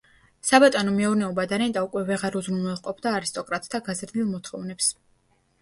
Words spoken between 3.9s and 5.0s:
გაზრდილ მოთხოვნებს.